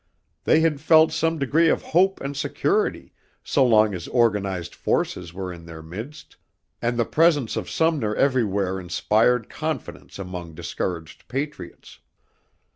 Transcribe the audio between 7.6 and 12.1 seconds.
Sumner everywhere inspired confidence among discouraged patriots.